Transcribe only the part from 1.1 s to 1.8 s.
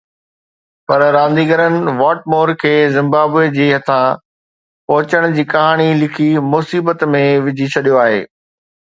رانديگرن